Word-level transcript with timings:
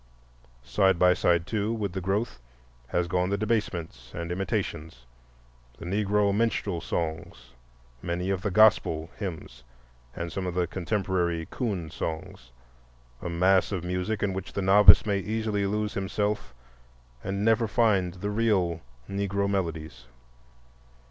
Side 0.63 0.97
by 0.97 1.13
side, 1.13 1.45
too, 1.45 1.71
with 1.71 1.93
the 1.93 2.01
growth 2.01 2.39
has 2.87 3.07
gone 3.07 3.29
the 3.29 3.37
debasements 3.37 4.11
and 4.15 4.31
imitations—the 4.31 5.85
Negro 5.85 6.35
"minstrel" 6.35 6.81
songs, 6.81 7.51
many 8.01 8.31
of 8.31 8.41
the 8.41 8.49
"gospel" 8.49 9.11
hymns, 9.19 9.63
and 10.15 10.31
some 10.31 10.47
of 10.47 10.55
the 10.55 10.65
contemporary 10.65 11.47
"coon" 11.51 11.91
songs,—a 11.91 13.29
mass 13.29 13.71
of 13.71 13.83
music 13.83 14.23
in 14.23 14.33
which 14.33 14.53
the 14.53 14.63
novice 14.63 15.05
may 15.05 15.19
easily 15.19 15.67
lose 15.67 15.93
himself 15.93 16.55
and 17.23 17.45
never 17.45 17.67
find 17.67 18.15
the 18.15 18.31
real 18.31 18.81
Negro 19.07 19.47
melodies. 19.47 20.05